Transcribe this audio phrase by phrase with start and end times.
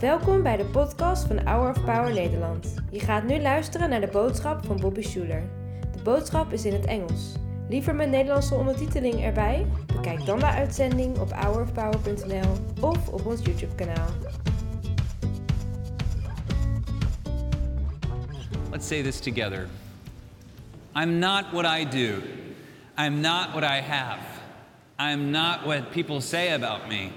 [0.00, 2.74] Welkom bij de podcast van Hour of Power Nederland.
[2.90, 5.42] Je gaat nu luisteren naar de boodschap van Bobby Schuler.
[5.92, 7.32] De boodschap is in het Engels.
[7.68, 9.66] Liever met Nederlandse ondertiteling erbij?
[9.86, 14.08] Bekijk dan de uitzending op hourofpower.nl of op ons YouTube kanaal.
[18.70, 19.66] Let's say this together.
[20.94, 22.22] I'm not what I do.
[23.04, 24.20] I'm not what I have.
[24.98, 27.10] I'm not what people say about me.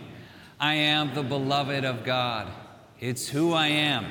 [0.60, 2.61] I am the beloved of God.
[3.02, 4.06] It's who I am.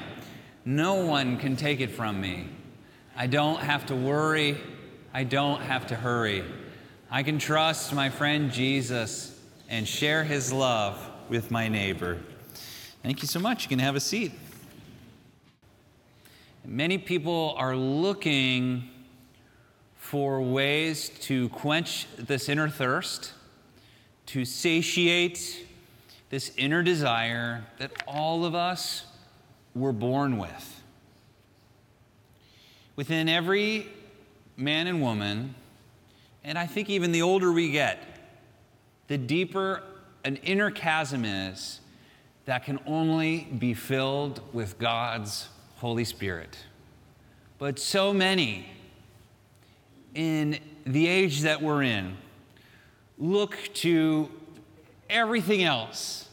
[0.65, 2.49] No one can take it from me.
[3.17, 4.61] I don't have to worry.
[5.15, 6.45] I don't have to hurry.
[7.09, 12.19] I can trust my friend Jesus and share his love with my neighbor.
[13.05, 13.63] Thank you so much.
[13.63, 14.33] You can have a seat.
[16.65, 18.91] Many people are looking
[19.95, 23.35] for ways to quench this inner thirst,
[24.27, 25.65] to satiate
[26.31, 29.05] this inner desire that all of us
[29.75, 30.83] were born with.
[32.97, 33.89] Within every
[34.57, 35.55] man and woman,
[36.45, 37.99] and I think even the older we get,
[39.09, 39.83] the deeper
[40.25, 41.81] an inner chasm is
[42.45, 46.57] that can only be filled with God's Holy Spirit.
[47.59, 48.67] But so many
[50.15, 52.17] in the age that we're in
[53.19, 54.31] look to
[55.11, 56.29] everything else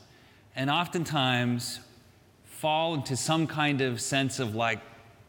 [0.56, 1.80] and oftentimes
[2.45, 4.80] fall into some kind of sense of like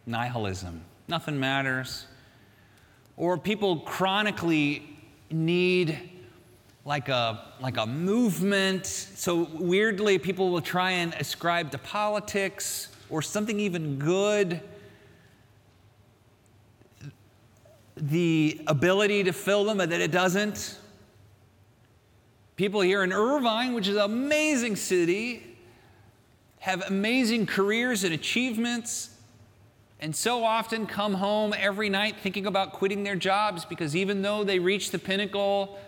[0.07, 0.85] nihilism.
[1.09, 2.07] Nothing matters.
[3.17, 4.97] Or people chronically
[5.31, 5.99] need
[6.85, 8.87] like a, like a movement.
[8.87, 14.61] So weirdly, people will try and ascribe to politics or something even good
[18.01, 20.79] the ability to fill them, but that it doesn't.
[22.59, 25.57] People here in Irvine, which is an amazing city,
[26.59, 29.11] have amazing careers and achievements,
[30.01, 34.43] and so often come home every night thinking about quitting their jobs because even though
[34.43, 35.79] they reach the pinnacle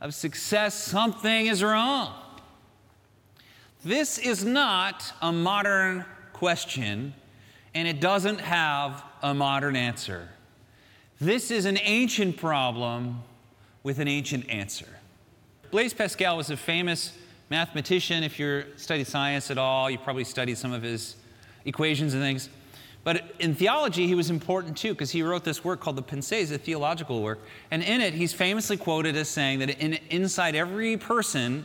[0.00, 2.14] of success, something is wrong.
[3.84, 7.12] This is not a modern question,
[7.74, 10.30] and it doesn't have a modern answer.
[11.20, 13.24] This is an ancient problem
[13.82, 14.88] with an ancient answer.
[15.72, 17.16] Blaise Pascal was a famous
[17.48, 18.22] mathematician.
[18.22, 21.16] If you study science at all, you probably studied some of his
[21.64, 22.50] equations and things.
[23.04, 26.52] But in theology, he was important too because he wrote this work called the Pensées,
[26.52, 27.38] a theological work.
[27.70, 31.64] And in it, he's famously quoted as saying that in, inside every person,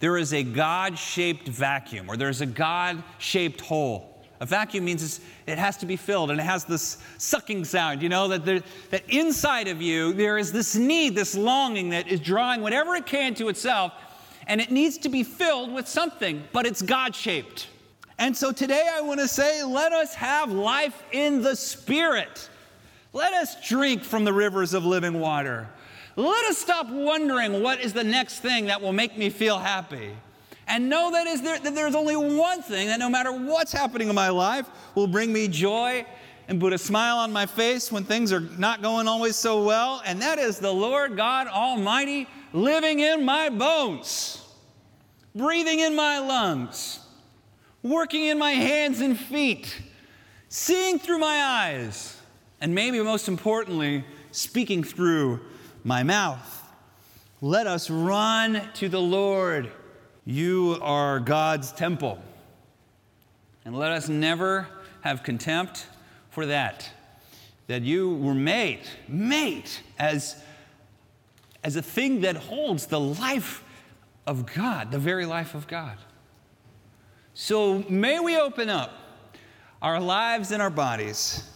[0.00, 4.15] there is a God shaped vacuum or there's a God shaped hole.
[4.40, 8.08] A vacuum means it has to be filled and it has this sucking sound, you
[8.08, 12.20] know, that, there, that inside of you there is this need, this longing that is
[12.20, 13.92] drawing whatever it can to itself,
[14.46, 17.68] and it needs to be filled with something, but it's God shaped.
[18.18, 22.48] And so today I want to say, let us have life in the Spirit.
[23.12, 25.68] Let us drink from the rivers of living water.
[26.16, 30.12] Let us stop wondering what is the next thing that will make me feel happy
[30.66, 34.08] and know that, is there, that there's only one thing that no matter what's happening
[34.08, 36.04] in my life will bring me joy
[36.48, 40.02] and put a smile on my face when things are not going always so well,
[40.04, 44.42] and that is the Lord God Almighty living in my bones,
[45.34, 47.00] breathing in my lungs,
[47.82, 49.82] working in my hands and feet,
[50.48, 52.16] seeing through my eyes,
[52.60, 55.40] and maybe most importantly, speaking through
[55.84, 56.52] my mouth.
[57.40, 59.70] Let us run to the Lord
[60.26, 62.18] you are God's temple.
[63.64, 64.66] And let us never
[65.00, 65.86] have contempt
[66.30, 66.90] for that.
[67.68, 70.36] That you were made, made as,
[71.62, 73.62] as a thing that holds the life
[74.26, 75.96] of God, the very life of God.
[77.34, 78.92] So may we open up
[79.80, 81.48] our lives and our bodies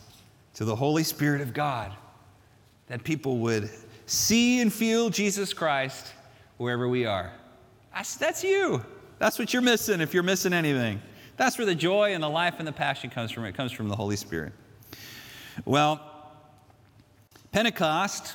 [0.55, 1.93] to the Holy Spirit of God,
[2.87, 3.69] that people would
[4.07, 6.13] see and feel Jesus Christ
[6.59, 7.33] wherever we are.
[7.95, 8.85] That's, that's you.
[9.19, 11.01] That's what you're missing if you're missing anything.
[11.37, 13.45] That's where the joy and the life and the passion comes from.
[13.45, 14.53] It comes from the Holy Spirit.
[15.65, 16.01] Well,
[17.53, 18.35] Pentecost,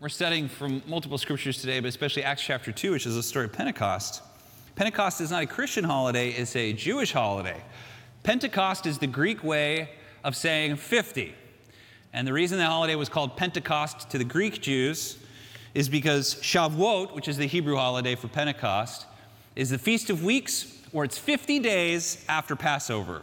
[0.00, 3.46] we're studying from multiple scriptures today, but especially Acts chapter 2, which is the story
[3.46, 4.22] of Pentecost.
[4.74, 7.62] Pentecost is not a Christian holiday, it's a Jewish holiday.
[8.22, 9.88] Pentecost is the Greek way
[10.22, 11.34] of saying 50.
[12.12, 15.18] And the reason the holiday was called Pentecost to the Greek Jews
[15.76, 19.04] is because Shavuot, which is the Hebrew holiday for Pentecost,
[19.54, 23.20] is the Feast of Weeks, or it's 50 days after Passover.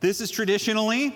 [0.00, 1.14] This is traditionally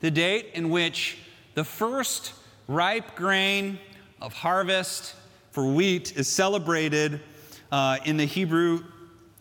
[0.00, 1.18] the date in which
[1.54, 2.32] the first
[2.66, 3.78] ripe grain
[4.20, 5.14] of harvest
[5.52, 7.20] for wheat is celebrated
[7.70, 8.82] uh, in the Hebrew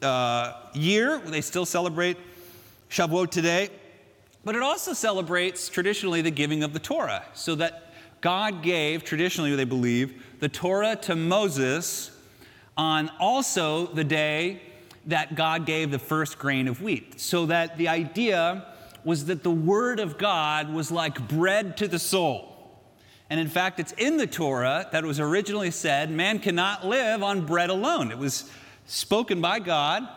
[0.03, 1.17] uh, year.
[1.25, 2.17] They still celebrate
[2.91, 3.71] Shavuot today.
[4.45, 7.88] But it also celebrates traditionally the giving of the Torah, so that
[8.21, 12.11] God gave, traditionally they believe, the Torah to Moses
[12.77, 14.61] on also the day
[15.05, 17.19] that God gave the first grain of wheat.
[17.19, 18.65] So that the idea
[19.03, 22.45] was that the Word of God was like bread to the soul.
[23.29, 27.45] And in fact, it's in the Torah that was originally said man cannot live on
[27.45, 28.11] bread alone.
[28.11, 28.49] It was
[28.85, 30.07] spoken by God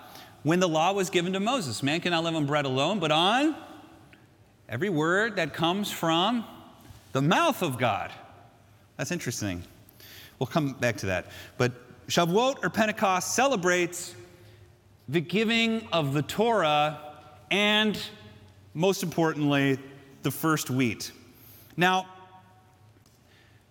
[0.43, 1.83] when the law was given to Moses.
[1.83, 3.55] Man cannot live on bread alone, but on
[4.69, 6.45] every word that comes from
[7.13, 8.11] the mouth of God.
[8.97, 9.63] That's interesting.
[10.39, 11.27] We'll come back to that.
[11.57, 11.73] But
[12.09, 14.15] Shavuot or Pentecost celebrates
[15.09, 16.99] the giving of the Torah
[17.51, 17.99] and,
[18.75, 19.79] most importantly,
[20.23, 21.13] the first wheat.
[21.77, 22.07] Now,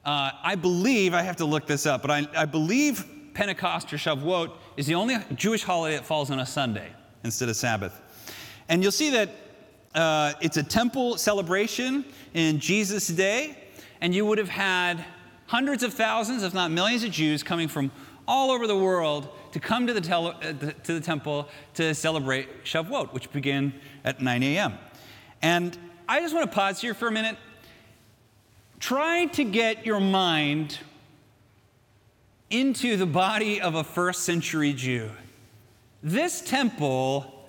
[0.06, 3.98] uh, I believe, I have to look this up, but I, I believe Pentecost or
[3.98, 6.90] Shavuot is the only Jewish holiday that falls on a Sunday
[7.24, 8.00] instead of Sabbath.
[8.68, 9.30] And you'll see that
[9.96, 13.58] uh, it's a temple celebration in Jesus' day,
[14.00, 15.04] and you would have had
[15.48, 17.92] hundreds of thousands, if not millions, of Jews coming from
[18.28, 20.32] all over the world to come to the, uh,
[20.84, 23.74] to the temple to celebrate Shavuot, which began
[24.06, 24.78] at 9 a.m.
[25.42, 25.78] And
[26.08, 27.38] I just want to pause here for a minute
[28.80, 30.80] try to get your mind
[32.50, 35.12] into the body of a first century Jew.
[36.04, 37.41] This temple,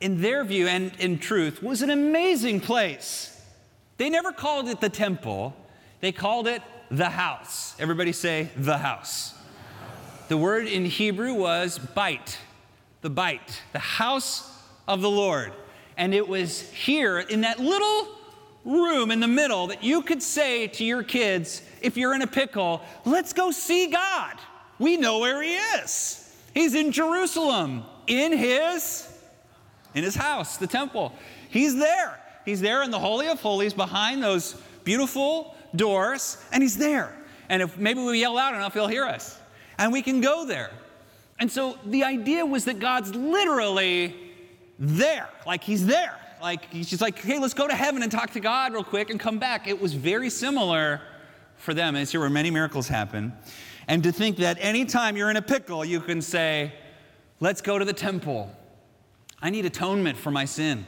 [0.00, 3.32] in their view and in truth, was an amazing place.
[3.96, 5.56] They never called it the temple,
[6.00, 7.74] they called it the house.
[7.78, 9.34] Everybody say the house.
[10.28, 12.38] The word in Hebrew was bait,
[13.00, 14.52] the bait, the house
[14.86, 15.52] of the Lord.
[15.96, 18.08] And it was here in that little
[18.64, 22.26] room in the middle that you could say to your kids, if you're in a
[22.26, 24.34] pickle, let's go see God.
[24.78, 26.22] We know where He is.
[26.52, 29.08] He's in Jerusalem, in His,
[29.96, 31.12] in His house, the temple.
[31.48, 32.20] He's there.
[32.44, 34.54] He's there in the Holy of Holies behind those
[34.84, 37.12] beautiful doors, and He's there.
[37.48, 39.36] And if maybe we yell loud enough, He'll hear us.
[39.78, 40.70] And we can go there.
[41.40, 44.14] And so the idea was that God's literally
[44.78, 48.40] there, like He's there like she's like, hey, let's go to heaven and talk to
[48.40, 49.66] God real quick and come back.
[49.66, 51.00] It was very similar
[51.56, 51.94] for them.
[51.94, 53.32] And it's here where many miracles happen.
[53.88, 56.72] And to think that anytime you're in a pickle, you can say,
[57.40, 58.50] let's go to the temple.
[59.40, 60.86] I need atonement for my sin.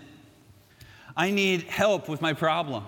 [1.17, 2.85] I need help with my problem.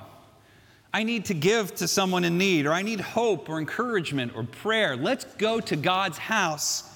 [0.93, 4.45] I need to give to someone in need, or I need hope or encouragement or
[4.45, 4.97] prayer.
[4.97, 6.93] Let's go to God's house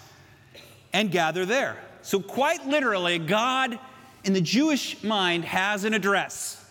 [0.92, 1.76] and gather there.
[2.02, 3.78] So, quite literally, God
[4.24, 6.64] in the Jewish mind has an address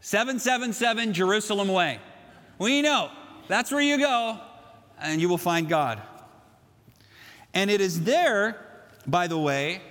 [0.00, 1.98] 777 Jerusalem Way.
[2.58, 3.10] We know
[3.48, 4.38] that's where you go
[5.00, 6.00] and you will find God.
[7.52, 8.64] And it is there,
[9.06, 9.82] by the way,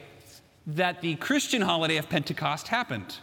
[0.76, 3.18] that the Christian holiday of Pentecost happened.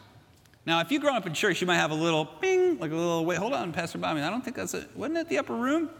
[0.67, 2.95] Now, if you grow up in church, you might have a little ping, like a
[2.95, 4.89] little, wait, hold on, Pastor Bobby, I don't think that's it.
[4.97, 5.91] Wasn't it the upper room?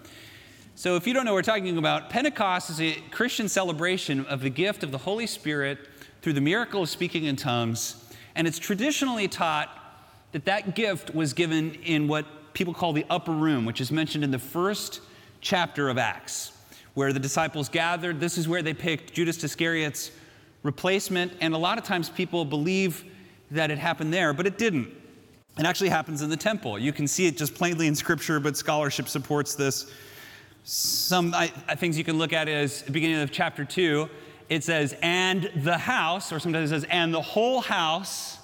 [0.75, 4.41] So, if you don't know what we're talking about, Pentecost is a Christian celebration of
[4.41, 5.79] the gift of the Holy Spirit
[6.21, 8.05] through the miracle of speaking in tongues.
[8.35, 9.71] And it's traditionally taught
[10.33, 14.25] that that gift was given in what people call the upper room, which is mentioned
[14.25, 15.01] in the first
[15.41, 16.53] chapter of Acts,
[16.95, 18.19] where the disciples gathered.
[18.19, 20.11] This is where they picked Judas Iscariot's
[20.67, 21.33] replacement.
[21.41, 23.05] And a lot of times people believe
[23.51, 24.95] that it happened there, but it didn't.
[25.59, 26.79] It actually happens in the temple.
[26.79, 29.91] You can see it just plainly in Scripture, but scholarship supports this.
[30.65, 34.09] Some I, things you can look at is beginning of chapter 2
[34.49, 38.39] it says, and the house, or sometimes it says, and the whole house.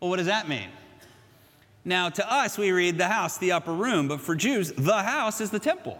[0.00, 0.68] Well, what does that mean?
[1.84, 5.40] Now, to us, we read the house, the upper room, but for Jews, the house
[5.40, 5.98] is the temple,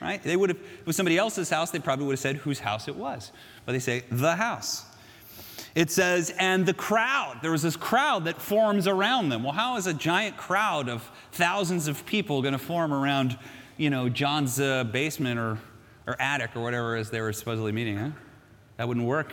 [0.00, 0.22] right?
[0.22, 2.88] They would have, it was somebody else's house, they probably would have said whose house
[2.88, 3.32] it was.
[3.64, 4.84] But they say the house.
[5.74, 7.38] It says, and the crowd.
[7.42, 9.42] There was this crowd that forms around them.
[9.42, 13.36] Well, how is a giant crowd of thousands of people going to form around,
[13.76, 15.58] you know, John's uh, basement or,
[16.06, 18.10] or attic or whatever is they were supposedly meeting, huh?
[18.76, 19.32] That wouldn't work.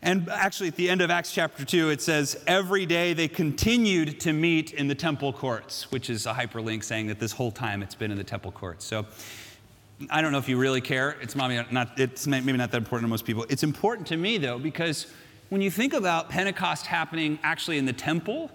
[0.00, 4.20] And actually, at the end of Acts chapter 2, it says, every day they continued
[4.20, 7.82] to meet in the temple courts, which is a hyperlink saying that this whole time
[7.82, 8.84] it's been in the temple courts.
[8.84, 9.06] So
[10.10, 11.16] I don't know if you really care.
[11.22, 11.50] It's, not,
[11.98, 13.46] it's maybe not that important to most people.
[13.48, 15.06] It's important to me, though, because
[15.48, 18.50] when you think about Pentecost happening actually in the temple,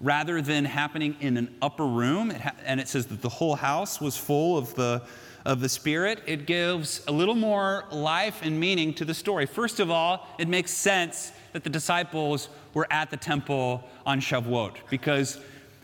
[0.00, 3.56] rather than happening in an upper room, it ha- and it says that the whole
[3.56, 5.02] house was full of the
[5.46, 9.46] of the Spirit, it gives a little more life and meaning to the story.
[9.46, 14.74] First of all, it makes sense that the disciples were at the temple on Shavuot
[14.90, 15.38] because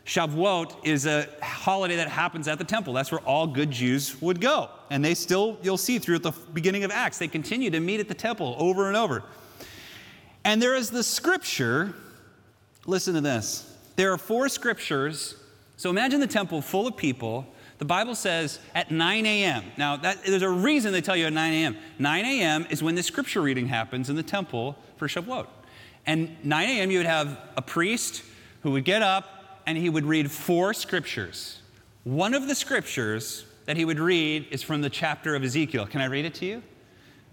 [0.04, 2.92] Shavuot is a holiday that happens at the temple.
[2.92, 4.68] That's where all good Jews would go.
[4.90, 8.08] And they still, you'll see through the beginning of Acts, they continue to meet at
[8.08, 9.22] the temple over and over.
[10.44, 11.94] And there is the scripture,
[12.84, 13.76] listen to this.
[13.94, 15.36] There are four scriptures.
[15.76, 17.46] So imagine the temple full of people.
[17.78, 19.64] The Bible says at 9 a.m.
[19.76, 21.76] Now, that, there's a reason they tell you at 9 a.m.
[21.98, 22.66] 9 a.m.
[22.70, 25.46] is when the scripture reading happens in the temple for Shavuot.
[26.06, 28.24] And 9 a.m., you would have a priest
[28.62, 31.60] who would get up and he would read four scriptures.
[32.04, 35.86] One of the scriptures that he would read is from the chapter of Ezekiel.
[35.86, 36.62] Can I read it to you?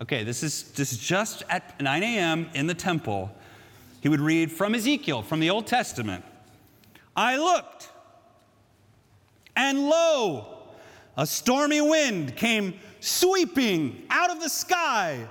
[0.02, 2.50] Okay, this is, this is just at 9 a.m.
[2.54, 3.32] in the temple.
[4.02, 6.24] He would read from Ezekiel, from the Old Testament.
[7.16, 7.90] I looked,
[9.56, 10.60] and lo,
[11.18, 15.28] a stormy wind came sweeping out of the sky.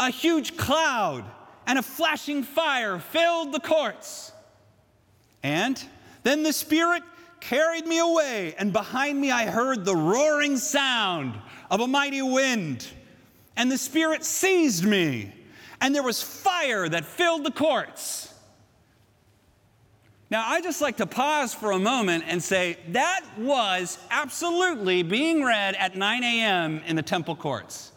[0.00, 1.24] A huge cloud
[1.66, 4.32] and a flashing fire filled the courts.
[5.42, 5.82] And
[6.26, 7.02] then the Spirit
[7.40, 11.34] carried me away, and behind me I heard the roaring sound
[11.70, 12.86] of a mighty wind.
[13.56, 15.32] And the Spirit seized me,
[15.80, 18.32] and there was fire that filled the courts.
[20.28, 25.44] Now, I just like to pause for a moment and say that was absolutely being
[25.44, 26.80] read at 9 a.m.
[26.86, 27.92] in the temple courts.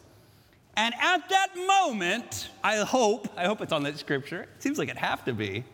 [0.77, 4.43] And at that moment, I hope, I hope it's on that scripture.
[4.43, 5.65] It seems like it have to be.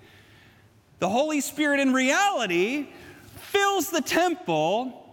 [0.99, 2.87] The Holy Spirit in reality
[3.35, 5.05] fills the temple,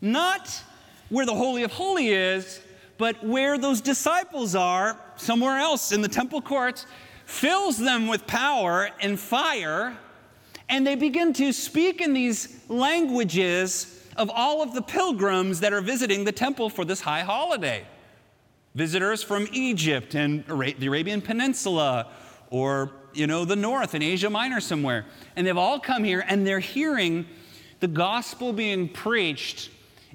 [0.00, 0.62] not
[1.08, 2.60] where the Holy of Holies is,
[2.96, 6.86] but where those disciples are, somewhere else in the temple courts,
[7.26, 9.96] fills them with power and fire,
[10.68, 15.80] and they begin to speak in these languages of all of the pilgrims that are
[15.80, 17.86] visiting the temple for this high holiday.
[18.74, 22.08] Visitors from Egypt and the Arabian Peninsula,
[22.50, 25.04] or you know, the north in Asia Minor somewhere.
[25.36, 27.26] And they've all come here and they're hearing
[27.80, 29.70] the gospel being preached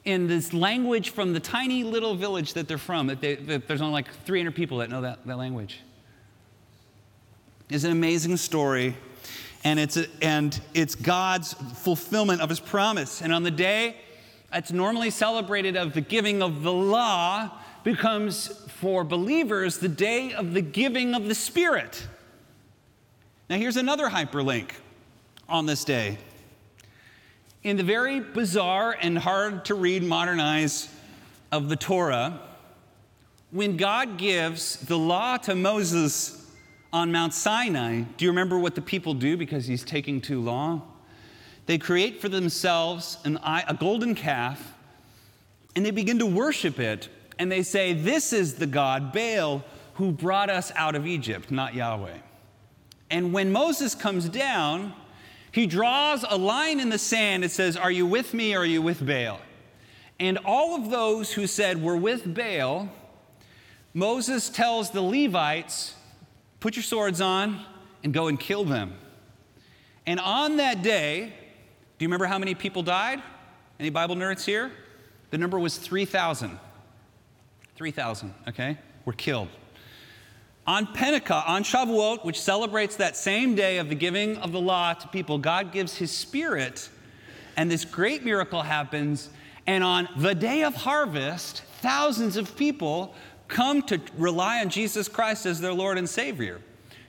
[0.06, 3.08] in this language from the tiny little village that they're from.
[3.08, 5.80] That, they, that there's only like 300 people that know that, that language.
[7.70, 8.96] It's an amazing story.
[9.64, 13.22] And it's, a, and it's God's fulfillment of his promise.
[13.22, 13.96] And on the day
[14.52, 17.50] that's normally celebrated of the giving of the law,
[17.84, 22.08] becomes for believers the day of the giving of the Spirit.
[23.50, 24.72] Now, here's another hyperlink
[25.50, 26.18] on this day.
[27.64, 30.90] In the very bizarre and hard to read modernize
[31.52, 32.40] of the Torah,
[33.52, 36.50] when God gives the law to Moses
[36.92, 40.82] on Mount Sinai, do you remember what the people do because he's taking too long?
[41.66, 44.74] They create for themselves an, a golden calf
[45.76, 47.10] and they begin to worship it.
[47.40, 49.64] And they say, This is the God, Baal,
[49.96, 52.18] who brought us out of Egypt, not Yahweh.
[53.14, 54.92] And when Moses comes down,
[55.52, 57.46] he draws a line in the sand.
[57.46, 59.40] It says, Are you with me or are you with Baal?
[60.20, 62.90] And all of those who said, We're with Baal,
[63.94, 65.94] Moses tells the Levites,
[66.60, 67.64] Put your swords on
[68.04, 68.96] and go and kill them.
[70.08, 71.26] And on that day,
[72.00, 73.22] do you remember how many people died?
[73.80, 74.72] Any Bible nerds here?
[75.30, 76.58] The number was 3,000.
[77.76, 78.80] 3,000, okay?
[79.06, 79.50] Were killed.
[80.66, 84.94] On Pentecost, on Shavuot, which celebrates that same day of the giving of the law
[84.94, 86.90] to people, God gives his spirit,
[87.58, 89.30] and this great miracle happens.
[89.68, 93.14] And on the day of harvest, thousands of people
[93.48, 96.62] come to rely on Jesus Christ as their Lord and Savior.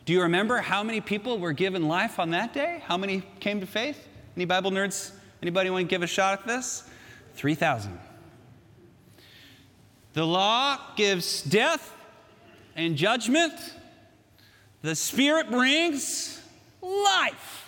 [0.05, 2.83] Do you remember how many people were given life on that day?
[2.85, 4.07] How many came to faith?
[4.37, 5.13] Any Bible nerds?
[5.41, 6.89] Anybody want to give a shot at this?
[7.35, 7.99] 3,000.
[10.13, 11.93] The law gives death,
[12.77, 13.55] and judgment,
[14.83, 16.41] the Spirit brings
[16.83, 17.67] life.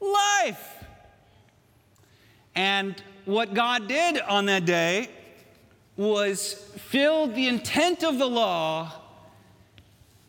[0.00, 0.84] Life.
[2.54, 5.10] And what God did on that day
[5.96, 6.54] was
[6.88, 8.92] fill the intent of the law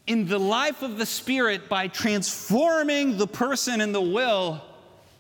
[0.08, 4.62] in the life of the Spirit by transforming the person and the will.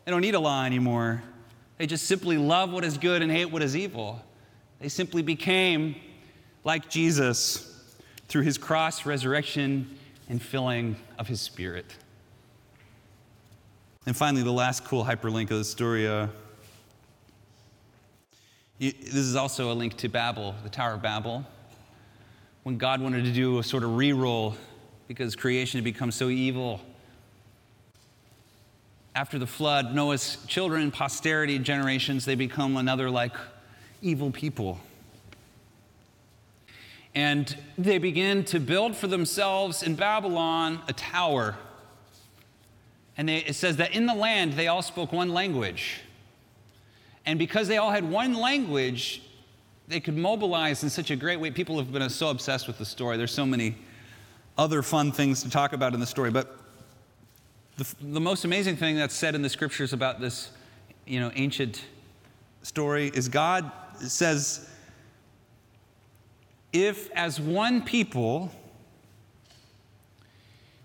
[0.03, 1.23] They don't need a law anymore.
[1.77, 4.21] They just simply love what is good and hate what is evil.
[4.79, 5.95] They simply became
[6.63, 7.70] like Jesus
[8.31, 9.85] through his cross, resurrection,
[10.29, 11.97] and filling of his spirit.
[14.05, 16.07] And finally, the last cool hyperlink of the story.
[16.07, 16.27] Uh,
[18.79, 21.45] this is also a link to Babel, the Tower of Babel.
[22.63, 24.55] When God wanted to do a sort of re roll
[25.09, 26.79] because creation had become so evil.
[29.13, 33.35] After the flood, Noah's children, posterity, generations, they become another like
[34.01, 34.79] evil people.
[37.13, 41.57] And they begin to build for themselves in Babylon a tower.
[43.17, 46.01] And they, it says that in the land they all spoke one language.
[47.25, 49.21] And because they all had one language,
[49.87, 51.51] they could mobilize in such a great way.
[51.51, 53.17] People have been so obsessed with the story.
[53.17, 53.75] There's so many
[54.57, 56.31] other fun things to talk about in the story.
[56.31, 56.57] But
[57.77, 60.51] the, the most amazing thing that's said in the scriptures about this
[61.05, 61.83] you know, ancient
[62.63, 64.69] story is God says,
[66.73, 68.51] if as one people,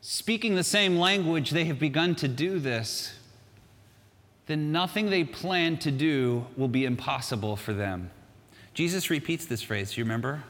[0.01, 3.19] speaking the same language, they have begun to do this,
[4.47, 8.11] then nothing they plan to do will be impossible for them.
[8.75, 10.45] Jesus repeats this phrase, you remember?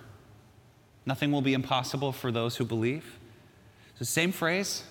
[1.06, 3.18] Nothing will be impossible for those who believe.
[3.90, 4.82] It's the same phrase.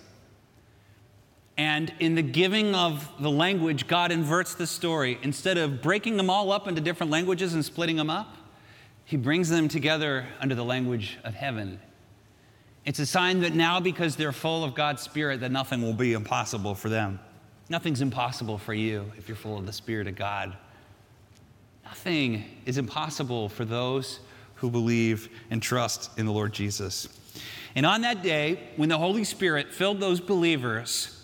[1.58, 5.20] And in the giving of the language, God inverts the story.
[5.22, 8.36] Instead of breaking them all up into different languages and splitting them up,
[9.06, 11.80] He brings them together under the language of heaven.
[12.86, 16.14] It's a sign that now, because they're full of God's Spirit, that nothing will be
[16.14, 17.20] impossible for them.
[17.70, 20.56] Nothing's impossible for you if you're full of the Spirit of God.
[21.84, 24.20] Nothing is impossible for those
[24.56, 27.08] who believe and trust in the Lord Jesus.
[27.76, 31.24] And on that day, when the Holy Spirit filled those believers,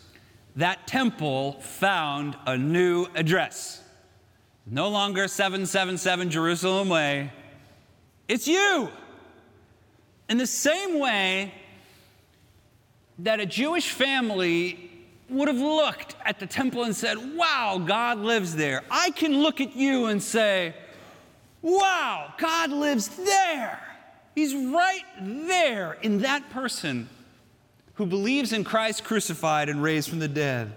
[0.55, 3.81] that temple found a new address.
[4.65, 7.31] No longer 777 Jerusalem Way.
[8.31, 8.89] It's you.
[10.29, 11.53] In the same way
[13.19, 14.89] that a Jewish family
[15.27, 18.83] would have looked at the temple and said, Wow, God lives there.
[18.89, 20.73] I can look at you and say,
[21.61, 23.81] Wow, God lives there.
[24.33, 27.09] He's right there in that person
[27.95, 30.71] who believes in Christ crucified and raised from the dead.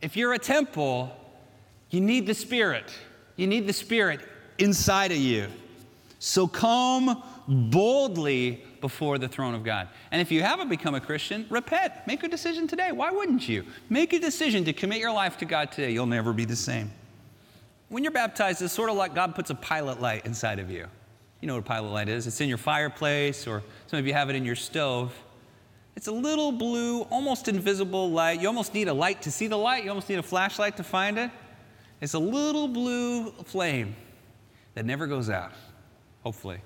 [0.00, 1.10] If you're a temple,
[1.90, 2.94] you need the Spirit.
[3.34, 4.20] You need the Spirit
[4.56, 5.48] inside of you.
[6.24, 9.88] So come boldly before the throne of God.
[10.12, 11.92] And if you haven't become a Christian, repent.
[12.06, 12.92] Make a decision today.
[12.92, 13.64] Why wouldn't you?
[13.88, 15.90] Make a decision to commit your life to God today.
[15.90, 16.92] You'll never be the same.
[17.88, 20.86] When you're baptized, it's sort of like God puts a pilot light inside of you.
[21.40, 22.28] You know what a pilot light is?
[22.28, 25.12] It's in your fireplace, or some of you have it in your stove.
[25.96, 28.40] It's a little blue, almost invisible light.
[28.40, 30.84] You almost need a light to see the light, you almost need a flashlight to
[30.84, 31.32] find it.
[32.00, 33.96] It's a little blue flame
[34.74, 35.50] that never goes out,
[36.22, 36.58] hopefully.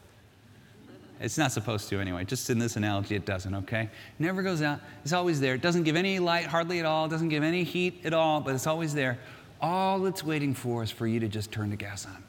[1.19, 2.25] It's not supposed to anyway.
[2.25, 3.89] Just in this analogy, it doesn't, okay?
[4.19, 4.81] Never goes out.
[5.03, 5.55] It's always there.
[5.55, 7.07] It doesn't give any light hardly at all.
[7.07, 9.19] It doesn't give any heat at all, but it's always there.
[9.61, 12.23] All it's waiting for is for you to just turn the gas on.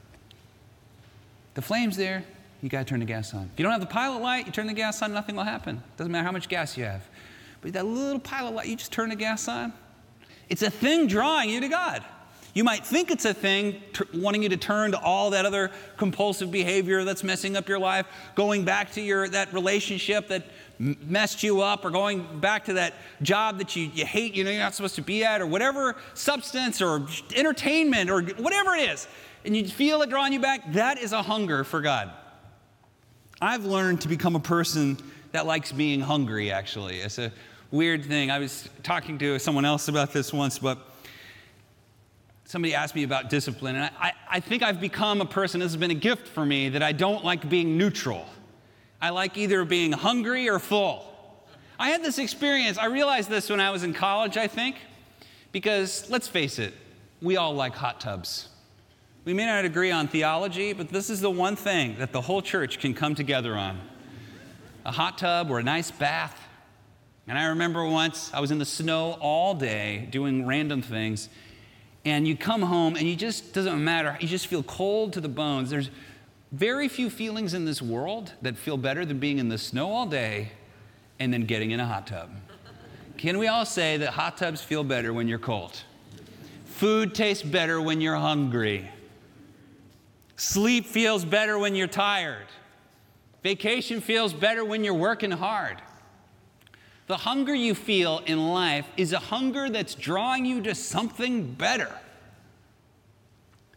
[1.56, 2.24] The flame's there
[2.62, 3.50] you got to turn the gas on.
[3.54, 5.82] If you don't have the pilot light, you turn the gas on, nothing will happen.
[5.96, 7.08] Doesn't matter how much gas you have.
[7.62, 9.74] But that little pilot light, you just turn the gas on.
[10.50, 12.04] It's a thing drawing you to God.
[12.58, 15.70] You might think it's a thing t- wanting you to turn to all that other
[15.96, 20.44] compulsive behavior that's messing up your life, going back to your that relationship that
[20.80, 24.44] m- messed you up, or going back to that job that you, you hate, you
[24.44, 28.90] know you're not supposed to be at, or whatever substance or entertainment or whatever it
[28.90, 29.08] is,
[29.46, 30.74] and you feel it drawing you back.
[30.74, 32.12] That is a hunger for God.
[33.40, 34.98] I've learned to become a person
[35.32, 37.02] that likes being hungry, actually.
[37.02, 37.32] It's a
[37.70, 38.32] weird thing.
[38.32, 40.80] I was talking to someone else about this once, but
[42.48, 45.78] somebody asked me about discipline, and I, I think I've become a person, this has
[45.78, 48.26] been a gift for me, that I don't like being neutral.
[49.02, 51.14] I like either being hungry or full.
[51.78, 54.78] I had this experience, I realized this when I was in college, I think,
[55.52, 56.74] because let's face it,
[57.22, 58.48] we all like hot tubs.
[59.26, 62.42] We may not agree on theology, but this is the one thing that the whole
[62.42, 63.78] church can come together on
[64.86, 66.40] a hot tub or a nice bath.
[67.28, 71.28] And I remember once I was in the snow all day doing random things,
[72.08, 75.28] and you come home and you just doesn't matter, you just feel cold to the
[75.28, 75.70] bones.
[75.70, 75.90] There's
[76.54, 80.06] very few feelings in this world that feel better than being in the snow all
[80.06, 80.54] day
[81.20, 82.30] and then getting in a hot tub.
[83.18, 85.84] Can we all say that hot tubs feel better when you're cold?
[86.64, 88.90] Food tastes better when you're hungry.
[90.38, 92.46] Sleep feels better when you're tired.
[93.44, 95.82] Vacation feels better when you're working hard.
[97.08, 101.92] The hunger you feel in life is a hunger that's drawing you to something better.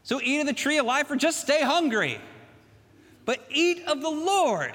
[0.02, 2.20] So eat of the tree of life or just stay hungry.
[3.24, 4.72] But eat of the Lord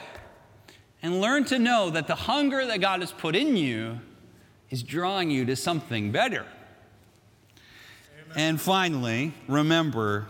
[1.03, 3.99] and learn to know that the hunger that God has put in you
[4.69, 6.45] is drawing you to something better.
[8.37, 10.27] And finally, remember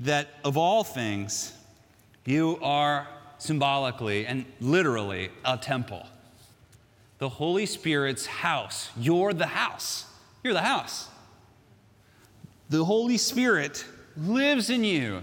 [0.00, 1.52] that of all things,
[2.24, 6.06] you are symbolically and literally a temple.
[7.20, 8.88] The Holy Spirit's house.
[8.96, 10.06] You're the house.
[10.42, 11.06] You're the house.
[12.70, 13.84] The Holy Spirit
[14.16, 15.20] lives in you.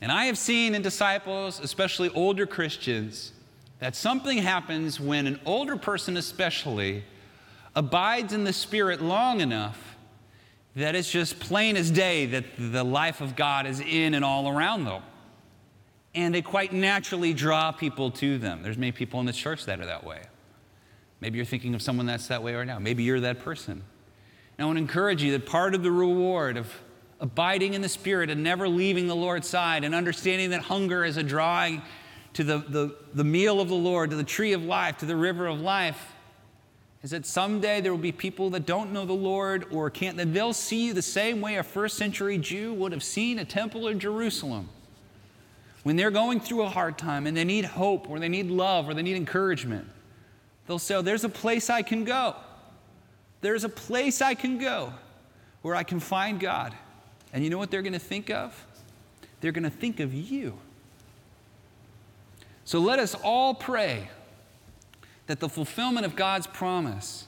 [0.00, 3.32] And I have seen in disciples, especially older Christians,
[3.80, 7.02] that something happens when an older person, especially,
[7.74, 9.96] abides in the Spirit long enough
[10.76, 14.48] that it's just plain as day that the life of God is in and all
[14.48, 15.02] around them.
[16.14, 18.62] And they quite naturally draw people to them.
[18.62, 20.20] There's many people in the church that are that way.
[21.22, 22.80] Maybe you're thinking of someone that's that way right now.
[22.80, 23.74] Maybe you're that person.
[23.74, 23.82] And
[24.58, 26.68] I want to encourage you that part of the reward of
[27.20, 31.16] abiding in the Spirit and never leaving the Lord's side and understanding that hunger is
[31.16, 31.80] a drawing
[32.32, 35.14] to the, the, the meal of the Lord, to the tree of life, to the
[35.14, 36.12] river of life,
[37.04, 40.34] is that someday there will be people that don't know the Lord or can't, that
[40.34, 43.86] they'll see you the same way a first century Jew would have seen a temple
[43.86, 44.70] in Jerusalem.
[45.84, 48.88] When they're going through a hard time and they need hope or they need love
[48.88, 49.86] or they need encouragement,
[50.66, 52.36] they'll say, oh, There's a place I can go.
[53.40, 54.92] There's a place I can go
[55.62, 56.74] where I can find God.
[57.32, 58.66] And you know what they're going to think of?
[59.40, 60.58] They're going to think of you.
[62.64, 64.08] So let us all pray
[65.26, 67.26] that the fulfillment of God's promise,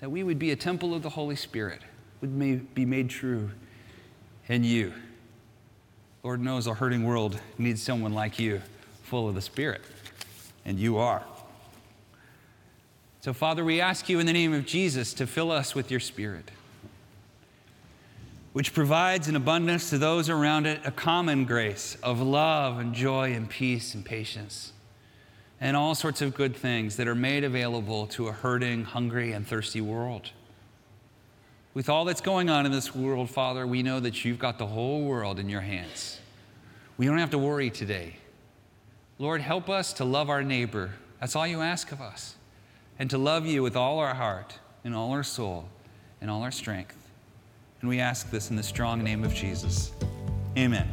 [0.00, 1.80] that we would be a temple of the Holy Spirit,
[2.20, 3.50] would be made true
[4.48, 4.92] in you.
[6.22, 8.60] Lord knows a hurting world needs someone like you,
[9.04, 9.82] full of the Spirit,
[10.64, 11.22] and you are.
[13.20, 16.00] So, Father, we ask you in the name of Jesus to fill us with your
[16.00, 16.50] Spirit
[18.56, 23.30] which provides in abundance to those around it a common grace of love and joy
[23.34, 24.72] and peace and patience
[25.60, 29.46] and all sorts of good things that are made available to a hurting, hungry, and
[29.46, 30.30] thirsty world.
[31.74, 34.68] With all that's going on in this world, Father, we know that you've got the
[34.68, 36.18] whole world in your hands.
[36.96, 38.16] We don't have to worry today.
[39.18, 40.92] Lord, help us to love our neighbor.
[41.20, 42.36] That's all you ask of us.
[42.98, 45.64] And to love you with all our heart and all our soul
[46.20, 46.96] and all our strength.
[47.80, 49.92] And we ask this in the strong name of Jesus.
[50.56, 50.88] Amen.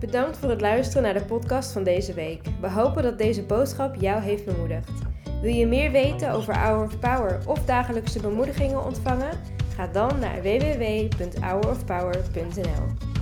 [0.00, 2.40] Bedankt voor het luisteren naar de podcast van deze week.
[2.60, 4.90] We hopen dat deze boodschap jou heeft bemoedigd.
[5.40, 9.30] Wil je meer weten over Hour of Power of dagelijkse bemoedigingen ontvangen?
[9.76, 13.13] Ga dan naar www.hourofpower.nl.